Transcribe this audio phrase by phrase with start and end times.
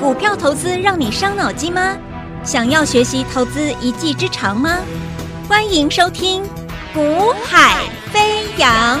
[0.00, 1.96] 股票投资让你伤脑筋吗？
[2.44, 4.80] 想要学习投资一技之长吗？
[5.48, 6.42] 欢迎收听
[6.92, 8.98] 《股海飞扬》。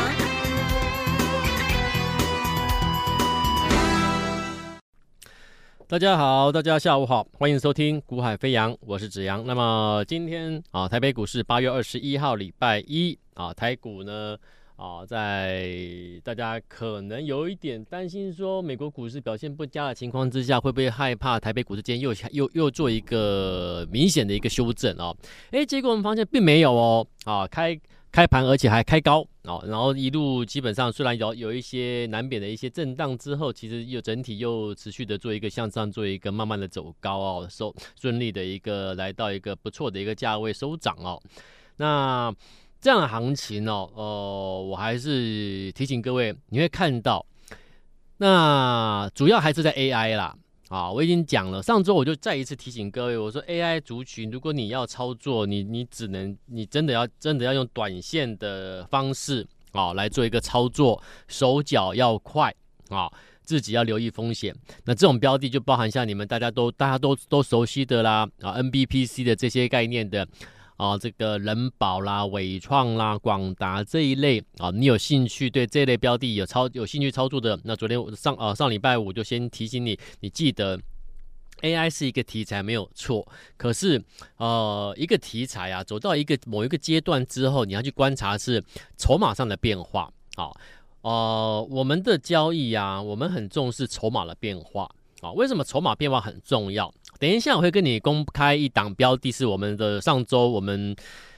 [5.88, 9.44] 大家好，大家下午好，欢迎收听《股海飞扬》，我是子阳。
[9.44, 14.36] 那么今天啊，台北股市八月二十一号礼拜一啊，台股呢。
[14.76, 15.70] 啊，在
[16.24, 25.14] 大家可能有一点担心，说美国股市表现不佳的情况之下，会不会害怕台北股市今天又又又做一个明显的一个修正啊？
[25.52, 27.80] 哎，结果我们发现并没有哦，啊，开
[28.10, 41.22] 开盘而且还开高啊，然后一路基本上虽然有有一些难免的一些震荡之后，其实又整体又持续的做一个向上，做一个慢慢的走高哦，收顺利的一个来到一个不错的一个价位收涨哦，
[41.76, 42.34] 那。
[42.84, 47.24] 这样的行情哦，呃，我还是提醒各位，你会看到，
[48.18, 50.36] 那主要还是在 AI 啦，
[50.68, 62.54] 啊，我已经讲了，上周我就再一次提醒各位，我说 AI 族群，如果你要操作，你你只能，你真的要真的要用短线的方式啊来做一个操作，手脚要快
[62.90, 63.10] 啊，
[63.44, 64.54] 自己要留意风险。
[64.84, 70.28] 那这种标的就包含像你们大家都大家都都熟悉的啦，啊，NBPC 的这些概念的。
[70.76, 80.78] 啊，这个人保啦、伟创啦、广达这一类啊，你有兴趣对这类标的有操有兴趣操作的，那昨天我上啊上礼拜五就先提醒你，你记得
[81.60, 84.02] AI 是一个题材没有错，可是
[84.38, 88.62] 呃一个题材啊走到一个某一个阶段之后，你要去观察是
[88.98, 90.12] 筹码上的变化。
[90.34, 90.56] 好，
[91.02, 94.90] 呃我们的交易啊，我们很重视筹码的变化。
[95.20, 96.92] 啊，为什么筹码变化很重要？
[97.24, 100.94] 等一下我会跟你公开一档标的，是我们的上周我们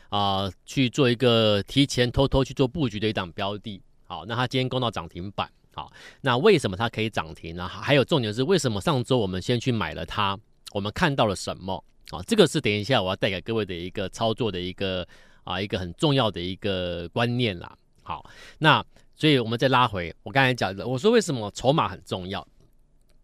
[0.08, 3.80] 啊、去做一个提前偷偷去做布局的一档标的。
[4.04, 5.48] 好，那它今天攻到涨停板。
[5.76, 7.68] 好，那为什么它可以涨停呢？
[7.68, 10.36] 还有重点是为什么上周我们先去买了它？
[10.72, 11.84] 我们看到了什么？
[12.10, 15.06] 啊，这个是等一下我要带给各位的一个操作的一个
[15.44, 17.72] 啊一个很重要的一个观念啦。
[18.02, 18.28] 好，
[18.58, 18.84] 那
[19.14, 22.44] 所以我们再拉回我刚才讲的，我说为什么筹码很重要？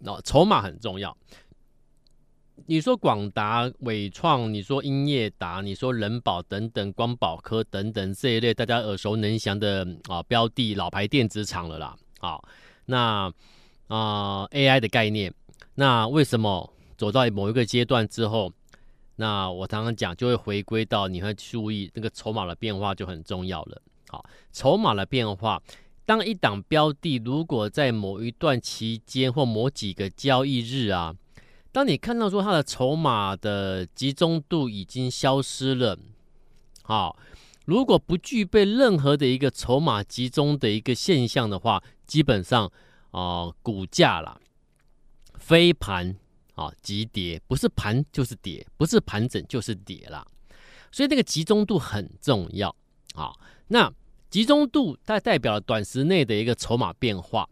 [0.05, 1.17] 那筹码很重要。
[2.67, 11.97] 你说广达、伟创，你说英业达，你说人保等等，光宝科等等这一类大家耳熟能详的啊标的，老牌电子厂了啦。
[12.19, 12.45] 好，
[12.87, 13.33] 那
[13.89, 15.33] 啊 AI 的概念，
[15.75, 18.53] 那为什么走到某一个阶段之后，
[19.17, 23.83] 那我常常讲就会回归到你会注意那个筹码的变化就很重要了。
[24.09, 25.61] 好，筹码的变化。
[26.05, 31.15] 当一档标的如果在某一段期间或某几个交易日啊，
[31.73, 35.99] 当你看到说它的筹码的集中度已经消失了，
[36.83, 37.19] 好，
[37.65, 42.71] 如果不具备任何的一个筹码集中的一个现象的话，基本上
[43.11, 44.39] 啊、股价啦，
[45.35, 46.15] 飞盘
[46.55, 50.25] 啊急跌，不是盘就是跌，不是盘整就是跌啦，
[50.93, 52.69] 所以那个集中度很重要
[53.15, 53.33] 啊，
[53.69, 53.93] 那。
[54.33, 57.47] 集中度它代表了短时内的一个筹码变化。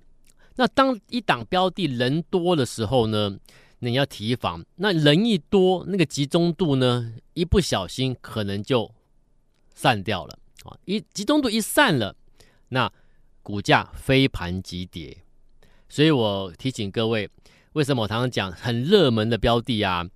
[0.56, 3.38] 那当一档标的人多的时候呢，
[3.80, 4.64] 你要提防。
[4.76, 8.90] 那人一多，那个集中度呢，一不小心可能就
[9.74, 10.76] 散掉了啊！
[10.84, 12.14] 一集中度一散了，
[12.68, 12.90] 那
[13.42, 15.18] 股价飞盘急跌。
[15.88, 17.28] 所以我提醒各位，
[17.72, 20.06] 为什么我常常讲很热门的标的啊？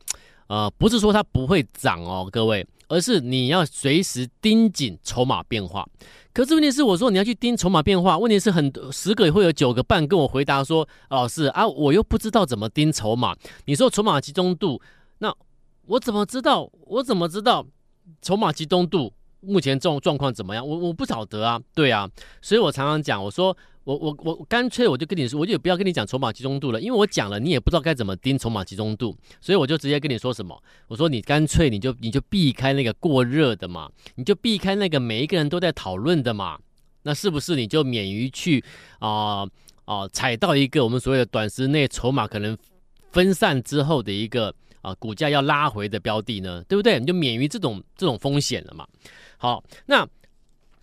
[0.47, 5.89] 呃，不是说它不会涨哦，各位，而是你要随时盯紧筹码变化。
[6.35, 13.37] 可是问题是，我说你要去盯筹码变化，问题是很十个也会有九个半跟我回答说：“老师啊，我又不知道怎么盯筹码。”
[13.67, 14.83] 你说筹码集中度，
[15.19, 15.33] 那
[15.87, 16.69] 我怎么知道？
[16.87, 17.65] 我怎么知道
[18.21, 20.67] 筹码集中度目前状状况怎么样？
[20.67, 22.11] 我我不晓得啊，对啊，
[22.43, 23.57] 所以我常常讲，我说。
[23.85, 30.59] 我我我干脆我就跟你说，我就不要跟你讲筹码集中度了，因为我讲了你也不知道该怎么盯筹码集中度，所以我就直接跟你说什么，
[30.89, 36.59] 我说你干脆你就你就避开那个过热的嘛，你就避开那个每一个人都在讨论的嘛，
[37.03, 38.65] 那是不是你就免于去
[39.01, 39.47] 啊
[39.85, 42.57] 啊踩到一个我们所谓的短时内筹码可能
[43.13, 46.65] 分散之后的一个啊股价要拉回的标的呢？
[46.67, 46.99] 对不对？
[46.99, 48.87] 你就免于这种这种风险了嘛。
[49.37, 50.09] 好，那。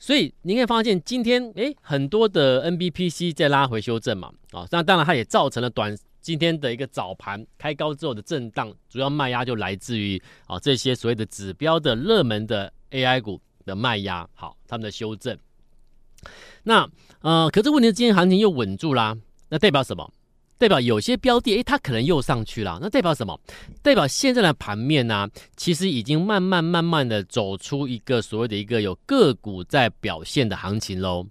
[0.01, 15.38] 所以你可以发现，今天诶很多的 NBPC 在拉回修正嘛，啊，那当然它也造成了短今天的一个早盘开高之后的震荡，主要卖压就来自于啊这些所谓的指标的热门的 AI 股的卖压，好，他们的修正。
[16.63, 16.89] 那
[17.21, 19.15] 呃，可是问题是今天行情又稳住啦，
[19.50, 20.12] 那代表什么？
[20.61, 23.41] 代表有些标的，诶，它可能又上去了，那代表什么？
[23.81, 25.27] 代表现在的盘面呢、
[25.57, 31.25] 其实已经慢慢慢慢的走出一个所谓的一个有个股在表现的行情喽。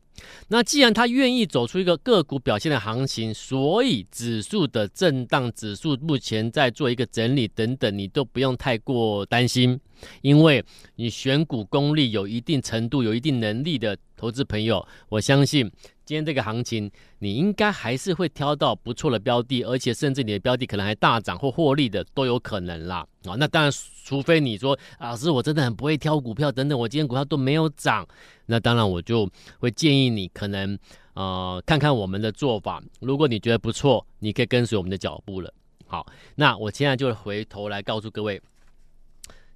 [0.48, 9.78] 那既然他愿意走出一个个股表现的行情，所以指数的震荡，指数目前在做一个整理等等，你都不用太过担心，
[10.22, 10.64] 因为
[10.96, 15.70] 你选股功力有一定程度、有一定能力的投资朋友，我相信。
[16.10, 16.90] 今天这个行情，
[17.20, 23.06] 你应该还是会挑到不错的标的，而且甚至你的标的可能还大涨或获利的都有可能啦。
[23.26, 23.72] 啊，那当然，
[24.04, 28.04] 除非你说，老师我真的很不会挑股票等等，我今天股票都没有涨，
[28.46, 29.30] 那当然我就
[29.60, 30.76] 会建议你可能
[31.14, 32.82] 呃看看我们的做法。
[32.98, 35.54] 如果你觉得不错，你可以跟随我们的脚步了。
[35.86, 36.04] 好，
[36.34, 38.42] 那我现在就回头来告诉各位，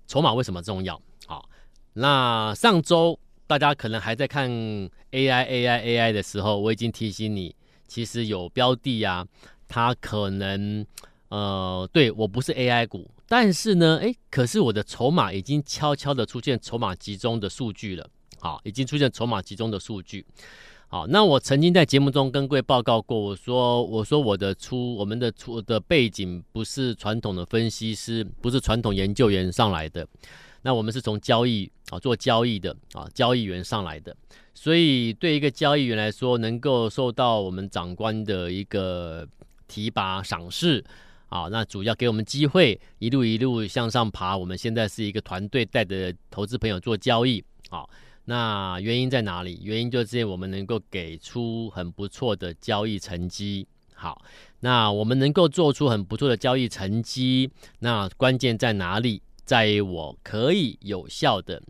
[0.07, 1.03] 筹码为什么重要？
[1.27, 1.49] 好，
[1.95, 3.19] 那上周。
[3.59, 7.55] 大家可能还在看 AI AI AI 的时候，我已经提醒你，
[7.87, 9.27] 其实有标的啊，
[9.69, 10.85] 它可能
[11.29, 18.09] 呃，对我不是 AI 股，但是呢，诶，可是我的筹码已经悄悄的出现筹码集中的数据了，
[18.41, 20.25] 好，已经出现筹码集中的数据，
[20.89, 30.07] 好，那我曾经在节目中跟各位报告过，我说我说我的出我们的出的背景不是传统的分析师，不是传统研究员上来的。
[30.63, 34.17] 那我们是从交易啊做交易的啊交易员上来的，
[34.55, 39.29] 所以对一个交易员来说，能够受到我们长官的一个
[39.69, 40.83] 提拔赏识
[41.29, 44.37] 啊，那主要给我们机会一路一路向上爬。
[44.37, 47.89] 我们现在是一个团队带着投资朋友做交易，好，
[48.25, 49.61] 那原因在哪里？
[49.63, 53.67] 原因就是我们能够给出很不错的交易成绩。
[53.95, 54.23] 好，
[54.61, 59.21] 那我们能够做出很不错的交易成绩，那关键在哪里？
[59.45, 61.63] 在于我可以有效的，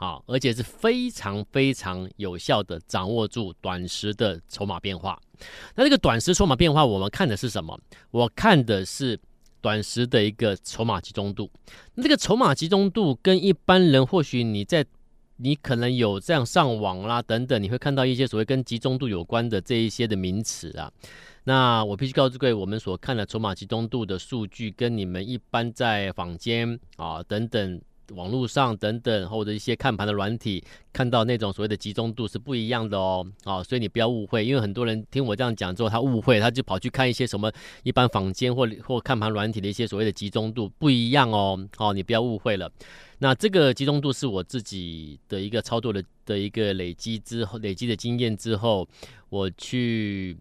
[0.00, 5.20] 啊，而且是非常非常有效的掌握住短时的筹码变化。
[5.74, 7.78] 那这个短时筹码变化，我们看的是什么？
[8.10, 9.20] 我看的是
[9.60, 11.50] 短时的一个筹码集中度。
[11.94, 14.82] 那这个筹码集中度跟一般人，或许你在
[15.36, 20.90] 你可能有这样上网啦等等，你会看到一些所谓跟集中度有关的这一些的名词啊。
[21.44, 27.80] 那我必须告诉各位，我们所看的筹码集中度的数据，跟你们一般在坊间啊等等
[28.14, 30.62] 网络上等等或者一些看盘的软体
[30.92, 33.26] 看到那种所谓的集中度是不一样的哦。
[33.44, 37.52] 哦，所以你不要误会，因为很多人听我这样讲之后，他误会，他就跑去看一些什么
[37.82, 41.58] 一般坊间或或看盘软体的一些所谓的集中度不一样哦。
[41.78, 42.70] 哦，你不要误会了。
[43.18, 48.88] 那这个集中度是我自己的一个操作的的一个累积之后累积的经验之后，
[49.28, 50.36] 我去。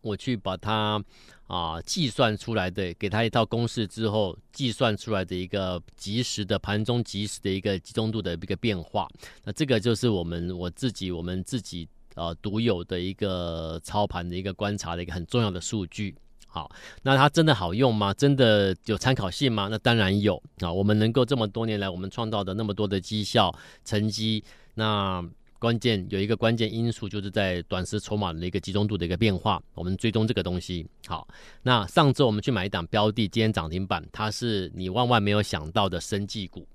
[0.00, 1.02] 我去把它
[1.48, 9.08] 啊计算出来的，给它一套公式之后，计算出来的一个即时的盘中即时的一个集中度的一个变化。
[9.44, 16.14] 那这个就是我们我自己我们自己呃独有的一个操盘的一个观察的一个很重要的数据。
[16.46, 16.70] 好，
[17.02, 18.14] 那它真的好用吗？
[18.14, 19.68] 真的有参考性吗？
[19.70, 20.72] 那当然有啊。
[20.72, 23.54] 我们能够这么多年来，我们创造的那么多的绩效
[23.84, 25.28] 成绩，那。
[25.58, 29.60] 关键有一个关键因素，就是在短时筹码的一个集中度的一个变化。
[29.74, 30.86] 我们追踪这个东西。
[31.06, 31.26] 好，
[31.62, 36.66] 那上周我们去买一档标的，今天涨停板，它是你万万没有想到的生技股。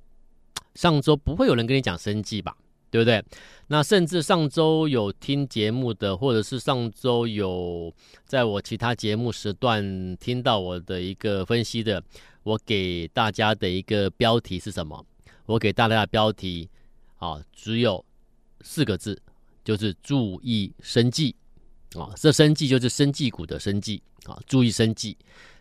[0.75, 2.55] 上周不会有人跟你讲生技吧？
[2.91, 3.23] 对不对？
[3.67, 7.91] 那甚至上周有听节目的，或者是上周有
[8.25, 12.03] 在我其他节目时段听到我的一个分析的，
[12.43, 15.05] 我给大家的一个标题是什么？
[15.45, 16.69] 我给大家的标题
[17.17, 18.03] 啊，只有。
[18.63, 19.21] 四个字，
[19.63, 21.35] 就是注意生计
[21.95, 22.09] 啊！
[22.15, 24.39] 这生计就是生计股的生计啊！
[24.47, 25.15] 注意生计。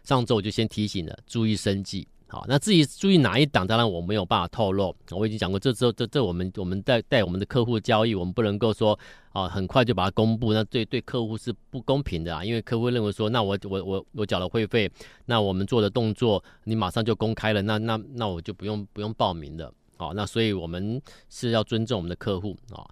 [0.05, 2.09] 上周我就先提醒了，注意生计。
[2.27, 4.97] 好，那至于注意哪一档，当然我没有办法透露。
[5.11, 8.99] 我已经讲过，这之后这这我们我们带带我们的客户交易，我们不能够说
[9.33, 12.43] 啊，很快就把它公布，那对对客户是不公平的啊！
[12.43, 14.91] 因为客户认为说，那我我我我缴了会费，
[15.27, 19.71] 那我们做的动作你马上就公开了，那那那我就不用不用报名了。
[20.03, 22.83] 好，那所以我们是要尊重我们的客户啊。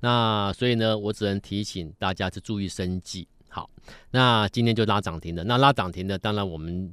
[0.00, 3.28] 那所以呢，我只能提醒大家去注意生计。
[3.48, 3.70] 好，
[4.10, 6.92] 那今天就拉涨停的，那拉涨停的，当然我们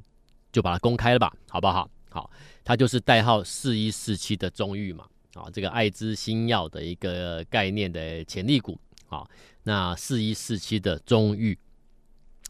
[0.52, 1.90] 就把它公开了吧，好不好？
[2.08, 2.30] 好，
[2.62, 5.04] 它就是代号四一四七的中裕嘛。
[5.34, 8.78] 啊，这个爱知新药的一个概念的潜力股。
[9.08, 9.28] 好，
[9.64, 11.58] 那四一四七的中裕。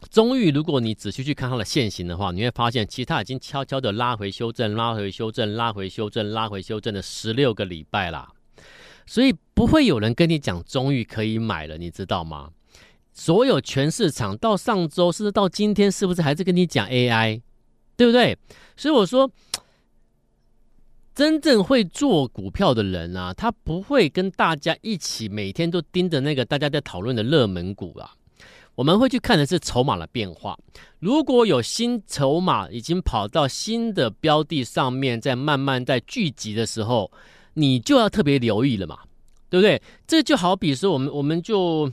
[0.09, 8.31] 中裕，如果你仔细去看它的线型的话，你会发现，其实它已经悄悄的拉回修正，拉回修正，拉回修正，拉回修正了十六个礼拜啦。
[9.05, 12.51] 所以不会有人跟你讲中裕可以买了，你知道吗？
[13.13, 17.41] 所有全市场到上周，甚至到今天，是不是还是跟你讲 AI，
[17.95, 18.37] 对不对？
[18.75, 19.31] 所以我说，
[21.13, 28.11] 真正会做股票的人啊，他不会跟大家一起每天都盯着那个大家在讨论的热门股啊。
[28.75, 30.57] 我们会去看的是筹码的变化。
[30.99, 37.11] 如果有新筹码已经跑到新的标的上面，在慢慢在聚集的时候，
[37.53, 38.99] 你就要特别留意了嘛。
[39.47, 39.81] 对不对？
[40.05, 41.89] 这就好比说，我们我们就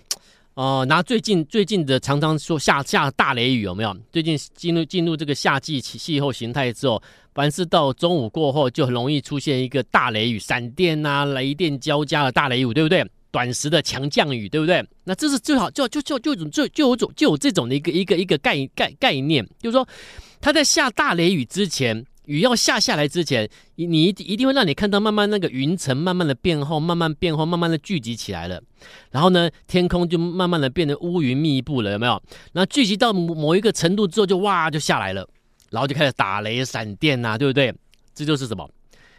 [0.55, 3.97] 呃拿最近最近的常常说下下大雷雨有没有？
[4.11, 7.01] 最近进入进入这个夏季气候形态之后，
[7.35, 13.07] 凡是到中午过后，就很容易出现一个大雷雨、闪电啊、雷电交加的大雷雨，对不对？
[13.33, 14.87] 短时的强降雨，对不对？
[15.05, 19.89] 那这是最好就就就就就就就有种就有这种的一个一个一个概概概念，就是说，
[20.41, 28.63] 它在下大雷雨之前，雨要下下来之前，你一定会让你看到慢慢那个云层慢慢的变厚，慢慢变厚，慢慢的聚集起来了。
[29.11, 32.23] 然后呢，天空就慢慢的变得乌云密布了，有没有？
[32.53, 35.27] 然后聚集到某某一个程度之后，就哇就下来了，
[35.71, 37.75] 然后就开始打雷闪电呐、啊，对不对？
[38.15, 38.71] 这就是什么？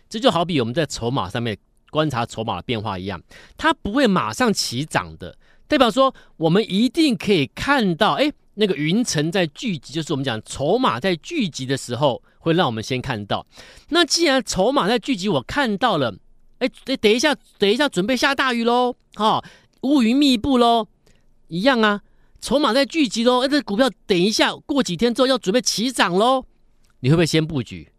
[0.07, 1.57] 这就好比我们在筹码上面。
[1.93, 3.21] 观察筹码的变化一样，
[3.55, 13.45] 它不会马上起涨的，代表说我们一定可以看到，哎，那个云层在聚集，就是我们讲筹码在聚集的时候，会让我们先看到。
[13.89, 16.15] 那既然筹码在聚集，我看到了，
[16.57, 19.43] 哎，等等一下，等一下，准备下大雨喽，哈、哦，
[19.83, 20.87] 乌云密布喽，
[21.49, 22.01] 一样啊，
[22.41, 26.43] 筹码在聚集喽，哎，这股票等一下，过几天之后要准备起涨喽，
[27.01, 27.91] 你会不会先布局？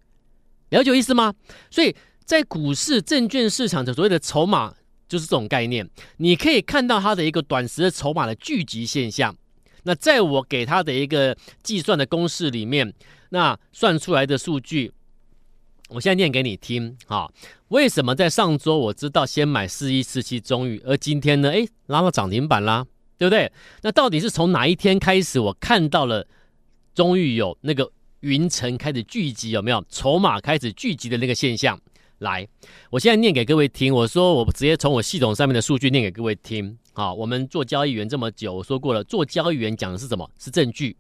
[0.71, 1.33] 了解意思吗？
[1.71, 1.95] 所以。
[2.25, 4.75] 在股市、证券市场的所谓的筹码，
[5.09, 5.89] 就是这种概念。
[6.17, 9.37] 你可以看到它的一个短时的筹码的聚集现象。
[9.83, 12.93] 那在我给它的一个计算的公式里面，
[13.29, 14.91] 那算出来的数据，
[15.91, 16.97] 我现在念给你听。
[17.07, 17.31] 哈，
[17.69, 21.51] 为什么在上周我知道先买四一四七中裕，而今天呢？
[21.51, 22.87] 诶，拉到涨停板啦，
[23.19, 23.53] 对不对？
[23.83, 26.27] 那到底是从哪一天开始我看到了
[26.95, 31.79] 中裕有那个云层开始聚集，有没有筹码开始聚集的那个现象？
[32.19, 32.47] 来，
[32.91, 33.93] 我现在念给各位听。
[33.93, 36.77] 我说，我直接从我系统上面的数据念给各位听。
[36.93, 40.29] 好，我们做交易员这么久，我说过了，做交易员讲的是什么？
[40.39, 40.97] 是证据。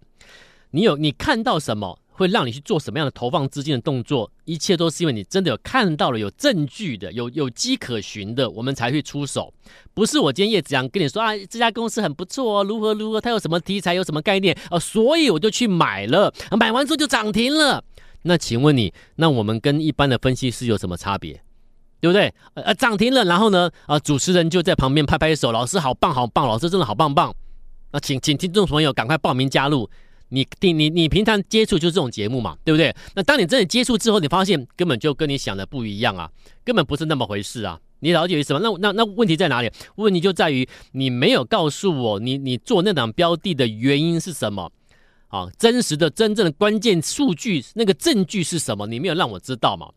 [0.70, 4.28] 你有你看到什么，会让你去做什么样的投放资金的动作？
[4.44, 9.54] 一切都是因为你真的有看到了有证据的，有有迹可循的，我们才会出手。
[9.94, 17.84] 不是我今天叶子阳跟你说啊，这家公司很不错哦，如何如何，它有什么题材，有什么概念啊，所以我就去买了，买完之后就涨停了。
[18.24, 21.40] 那请问你，那我们跟一般的分析师有什么差别？
[22.00, 22.32] 对不对？
[22.54, 27.34] 呃，涨停了，然后呢，啊，主持人就在旁边拍拍手，老师好棒好棒，老师真的好棒棒。
[27.92, 29.88] 那请请听众朋友赶快报名加入。
[30.30, 32.94] 你你你你平常接触就是这种节目嘛，对不对？
[33.14, 36.28] 那当你真的接触之后，你发现根本就跟你想的不一样啊，
[36.64, 37.78] 根本不是那么回事啊。
[38.00, 38.60] 你了解意思吗？
[38.62, 39.70] 那那那问题在哪里？
[39.96, 44.70] 问题就在于你没有告诉我，你你做那档标的的原因是什么？
[45.34, 48.86] 啊，真实的、真正的关键数据，那个证据是什么？
[48.86, 49.88] 你没有让我知道嘛？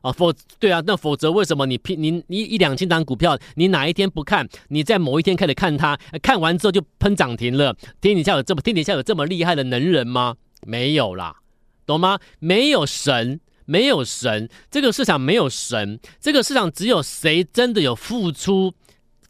[0.00, 4.48] 啊，否对啊，那否则为什么你拼你你一两千档股票，你哪一天不看？
[4.68, 7.76] 你在某一天开始看它，看完之后就喷涨停了？
[8.00, 10.36] 天底下有这么天底下有这么厉害的能人吗？
[10.62, 11.36] 没有啦，
[11.84, 12.18] 懂吗？
[12.38, 18.72] 没有神，没有神，这个市场没有神，这个市场只有谁真的有付出。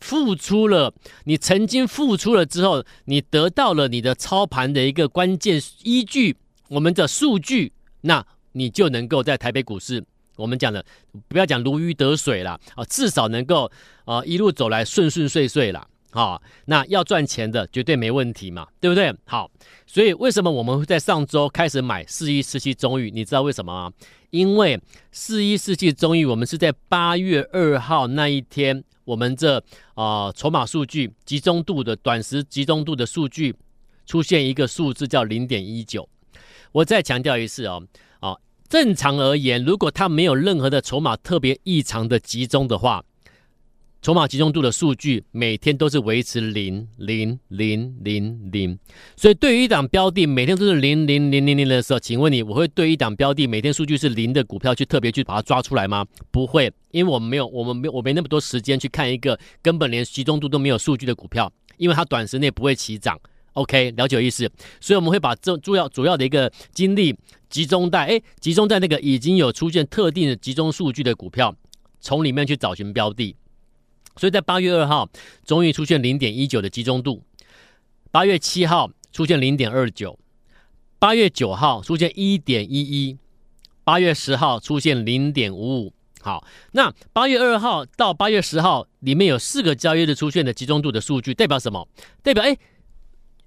[0.00, 6.37] 付出了，你曾经付出了之后，你得到了你的操盘的一个关键依据，
[6.69, 10.05] 我们的数据，那你就能够在台北股市，
[10.37, 10.85] 我们讲的
[11.26, 13.71] 不要讲如鱼得水了啊，至少能够
[14.05, 16.40] 啊一路走来顺顺遂遂了啊。
[16.67, 19.12] 那要赚钱的绝对没问题嘛，对不对？
[19.25, 19.50] 好，
[19.87, 23.11] 所以为什么我们会在上周开始买四一四七中裕？
[23.11, 23.93] 你知道为什么吗？
[24.31, 28.85] 因为四一四七中裕，我们是在八月二号那一天。
[29.09, 29.62] 我们这
[29.95, 33.57] 啊、筹码数据集中度的短时集中度的数据
[34.05, 36.07] 出现一个数字叫零点一九，
[36.73, 37.83] 我再强调一次哦，
[38.21, 38.37] 啊，
[38.69, 43.03] 正常而言，如果它没有任何的筹码特别异常的集中的话。
[44.00, 48.78] 筹码集中度的数据每天都是维持零零零零零，
[49.17, 56.07] 所以对于一档标的每天都是零零零零零的时候，请问你，我会对一档标的每天数据是零的股票去特别去把它抓出来吗？
[56.31, 63.19] 不会，因为我们没有，我们没，我没那么多时间去看一个根本连集中度都没有数据的股票，因为它短时内不会起涨。
[63.55, 64.49] OK，了解我意思，
[64.81, 67.14] 所以我们会把这主要主要的一个精力
[67.50, 71.52] 集中在哎，集中在那个已经有出现特定的集中数据的股票，
[72.00, 73.35] 从里面去找寻标的。
[74.19, 75.09] 所以在八月二号，
[75.45, 77.23] 终于出现零点一九的集中度；
[78.11, 80.19] 八月七号出现零点二九；
[80.99, 83.17] 八月九号出现一点一一；
[83.85, 85.93] 八月十号出现零点五五。
[86.21, 91.87] 好，那八月二号到八月十号里面有四个交易日出现的集中度的数据，代表什么？
[92.23, 92.59] 代表哎，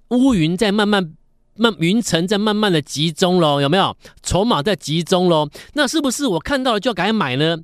[0.08, 1.14] 乌云在慢慢
[1.56, 3.94] 慢云层在慢慢的集中喽，有没有？
[4.22, 5.50] 筹码在集中喽？
[5.74, 7.58] 那是不是我看到了就要赶紧买呢？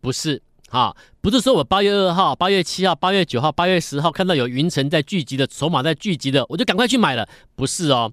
[0.00, 0.42] 不是。
[0.72, 7.28] 好，不是说我八月二号、八月七号、八月九号、八月十号看到有云层在聚集的筹码在聚集的，我就赶快去买了。
[7.56, 8.12] 不是哦，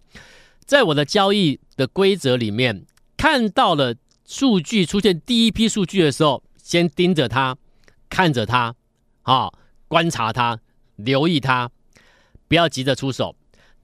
[0.66, 2.84] 在我的交易的规则里面，
[3.16, 3.94] 看到了
[4.26, 7.56] 数据出现第一批数据的时候，先盯着它，
[8.10, 8.74] 看着它，
[9.22, 9.54] 啊，
[9.88, 10.60] 观察它，
[10.96, 11.70] 留意它，
[12.48, 13.36] 不要急着出手。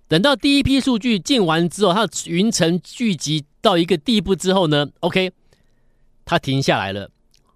[0.08, 5.32] 等到第一批数据进完之后，它云层聚集到一个地步之后呢，OK，
[6.26, 7.12] 它停下来了，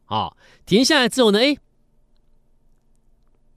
[0.05, 0.31] 啊，
[0.67, 1.57] 停下来之后呢，哎，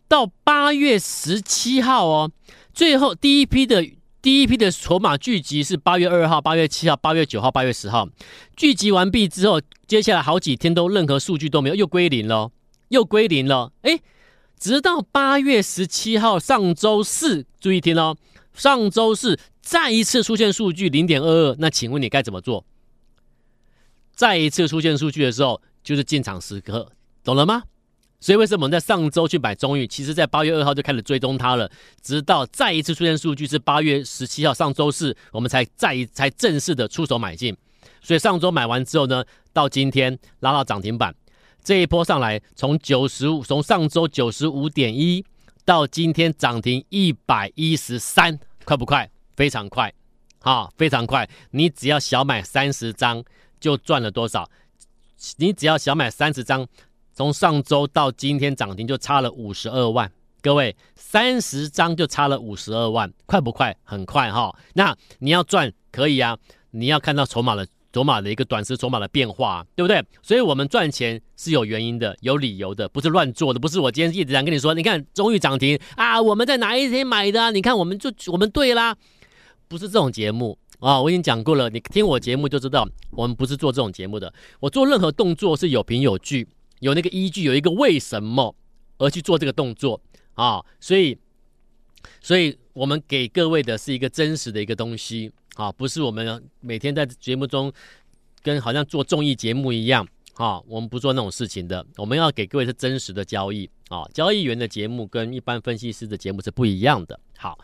[0.06, 2.30] 到八月十七号哦，
[2.72, 3.84] 最后第一批的
[4.22, 8.08] 第一批的筹码聚集是八月二号、八月七号、八月九号、八月十号，
[8.56, 12.52] 聚集完毕之后，接下来好几天都任何数据都没有，又归零了，
[12.90, 13.98] 又归零了，哎，
[14.56, 18.16] 直到八月十七号上周四，注意听哦。
[18.54, 22.64] 上周四再一次出现数据零点二二，那请问你该怎么做？
[24.14, 27.62] 再一次出现数据的时候，就是进场时刻，懂了吗？
[28.20, 31.70] 所以为什么我们在上周去买中裕，其实在八月二号就开始追踪它了，
[32.02, 37.56] 直到再一次出现数据是八月十七号，上周四我们才再一才正式的出手买进。
[38.02, 41.14] 所以上周买完之后呢，到今天拉到涨停板，
[41.62, 45.24] 这一波上来从九十五，从上周九十五点一。
[45.62, 49.08] 到今天涨停一百一十三，快不快？
[49.36, 49.92] 非常快，
[50.40, 51.28] 啊，非常快！
[51.52, 53.22] 你只要小买三十张，
[53.60, 54.50] 就赚了多少？
[55.36, 56.66] 你只要小买三十张，
[57.20, 60.10] 从上周到今天涨停就差了五十二万。
[60.40, 63.76] 各位，三十张就差了五十二万，快不快？
[63.82, 64.56] 很快哈。
[64.72, 66.38] 那你要赚可以啊，
[66.70, 67.66] 你要看到筹码的。
[67.92, 70.02] 筹码的一个短时筹码的变化，对不对？
[70.22, 73.60] 所以我们赚钱是有原因的，有理由的，不是乱做的。
[73.60, 77.50] 不是我今天一直在跟你说，你看终于涨停啊，我们在哪一天买的？
[77.50, 78.96] 你看我们就我们对啦，
[79.68, 81.02] 不是这种节目啊。
[81.02, 84.32] 我已经讲过了，你听我节目就知道，我们不是做这种节目的。
[84.60, 86.46] 我做任何动作是有凭有据，
[86.80, 88.54] 有那个依据，有一个为什么
[88.98, 90.00] 而去做这个动作
[90.34, 90.62] 啊。
[90.80, 91.16] 所以，
[92.20, 95.32] 所以我们给各位的是一个真实的一个东西。
[95.56, 97.70] 啊，不是我们每天在节目中
[98.42, 101.84] 跟好像做综艺节目一样，啊，我们不做那种事情的。
[101.96, 107.18] 我们要给各位是真实的交易啊，交易员的节目跟一般分析师的节目是不一样的。
[107.36, 107.58] 好，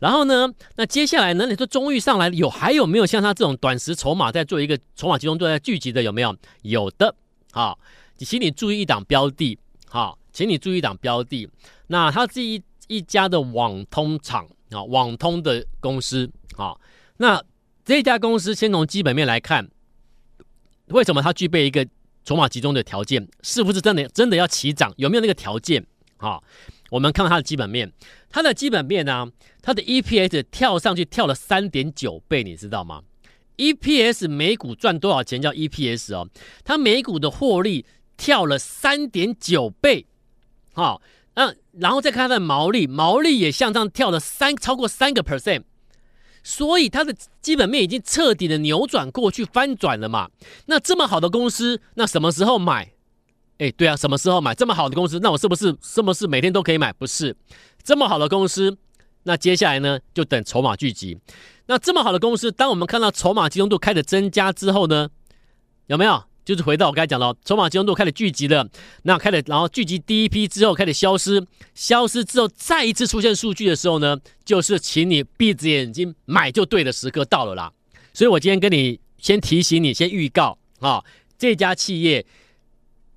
[0.00, 6.36] 然后呢，那接下来呢，你说中裕上来有还有没有像他这种短时筹码在做一个筹码集中度在聚集的有没有？
[6.62, 7.14] 有的。
[7.52, 7.78] 好，
[8.24, 11.48] 请你注意一档标的，好，请你注意一档标的。
[11.88, 16.76] 那它是一一家的网通厂啊，网通的公司啊。
[17.18, 17.42] 那
[17.84, 19.68] 这家公司先从基本面来看，
[20.88, 21.86] 为什么它具备一个
[22.24, 23.26] 筹码集中的条件？
[23.42, 24.92] 是不是真的真的要起涨？
[24.96, 25.86] 有没有那个条件？
[26.18, 26.40] 啊，
[26.90, 27.92] 我们看看它的基本面，
[28.28, 29.26] 它的基本面呢、
[29.62, 33.02] 它的 EPS 跳上去跳了三点九倍，你知道吗
[33.56, 36.28] ？EPS 每股赚多少钱叫 EPS 哦？
[36.64, 37.86] 它每股的获利
[38.18, 40.04] 跳了三点九倍，
[40.74, 41.00] 好，
[41.34, 45.62] 嗯，然后再看它的毛利，毛利也向上跳了三超过三个 percent。
[46.42, 50.30] 所以它的基本面已经彻底的扭转过去翻转了嘛？
[50.66, 52.92] 那这么好的公司，那什么时候买？
[53.58, 54.54] 哎，对啊，什么时候买？
[54.54, 56.92] 这么好的公司，那我是不是是不是每天都可以买？
[56.92, 57.36] 不是，
[57.82, 58.78] 这么好的公司，
[59.24, 61.18] 那接下来呢，就等筹码聚集。
[61.66, 65.10] 那这么好的公司，当我们看到筹码集中度开始增加之后呢，
[65.86, 66.24] 有没有？
[66.48, 68.66] 就是回到我刚才讲的，筹码集中度开始聚集了，
[69.02, 77.70] 那开始然后聚集第一批之后开始消失，消失之后再一次出现数据的时候呢，就是请你闭着眼睛买就对的时刻到了啦。
[78.14, 81.04] 所以我今天跟你先提醒你，先预告啊、哦，
[81.36, 82.24] 这家企业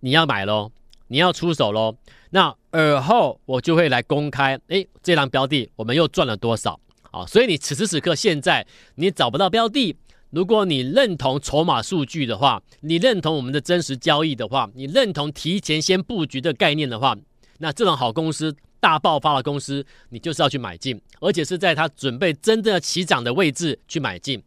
[0.02, 0.70] 你要买喽，
[1.08, 1.96] 你要出手喽。
[2.32, 7.26] 那而后我就会来公开，哎，这档标的我们又赚了多少啊、哦？
[7.26, 9.96] 所以你此时此刻现在你找不到标的。
[10.32, 17.16] 如果你认同筹码数据的话，你认同我们的真实交易的话，你认同提前先布局的概念的话，
[17.60, 24.42] 那这种好公司、大爆发的公司，你就是要去买进，而且是在它准备真正的起涨的位置去买进。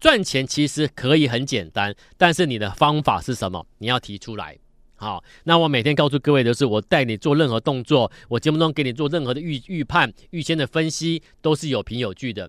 [0.00, 3.66] 赚钱其实可以很简单，但是你的方法是什么？
[3.78, 4.56] 你要提出来。
[4.96, 12.48] 好，那我每天告诉各位的是，我带你做任何动作，我节目中给你做任何的预预判、预先的分析，都是有凭有据的。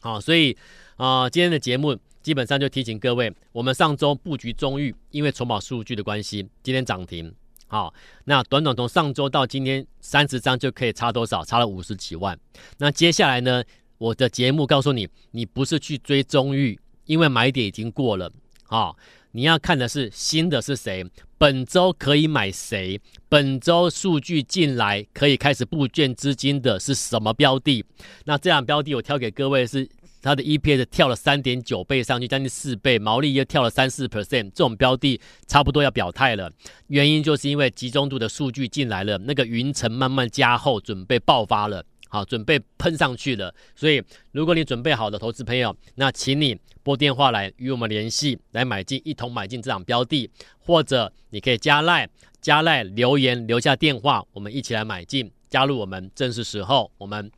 [0.00, 0.56] 好，所以。
[0.96, 7.30] 啊、今天的节目基本上就提醒各位，我们上周布局中域，因为筹码数据的关系，今天涨停。
[7.66, 7.92] 好，
[8.24, 11.44] 那短短从上周到今天三十张就可以差多少？
[11.44, 12.34] 差了五十几万。
[12.78, 13.62] 那接下来呢，
[13.98, 18.32] 我的节目告诉你，你不是去追中域，因为买点已经过了。
[18.64, 18.96] 好，
[19.36, 21.04] 你要看的是新的是谁，
[21.36, 27.84] 本周可以买谁，本周数据进来可以开始布卷资金的是什么标的？
[28.24, 29.86] 那这样标的我挑给各位是。
[30.22, 36.50] 它的 EPS 跳了三点九倍上去，将近四倍，毛利又跳了三四 percent，这种标的差不多要表态了。
[36.88, 41.84] 原因就是因为集中度的数据进来了，那个云层慢慢加厚，准备爆发了。
[42.16, 43.54] 好，准备喷上去了。
[43.74, 44.02] 所以，
[44.32, 52.08] 如果你准备好的投资朋友，那请你拨电话来与我们联系，来买进一同买进这场标的，或者你可以加赖
[52.40, 56.90] 加赖留言留下电话，我们一起来买进，加入我们正是时候。
[56.96, 57.30] 我们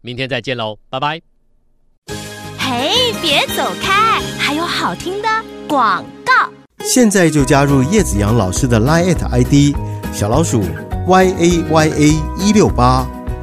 [0.00, 1.20] 明天再见喽，拜拜。
[2.58, 5.28] 嘿，别走开，还有好听的
[5.68, 6.50] 广告。
[6.78, 9.76] 现在就加入叶子阳老师的 Line ID
[10.10, 10.62] 小老鼠
[11.06, 13.06] y a y a 一六八，